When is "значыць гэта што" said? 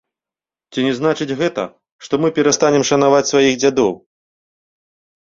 0.99-2.13